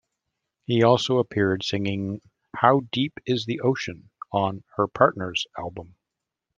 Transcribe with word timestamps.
He 0.65 0.81
also 0.81 1.19
appeared 1.19 1.63
singing 1.63 2.21
"How 2.55 2.81
Deep 2.91 3.19
is 3.27 3.45
the 3.45 3.59
Ocean" 3.59 4.09
on 4.31 4.63
her 4.75 4.87
"Partners" 4.87 5.45
album. 5.59 5.95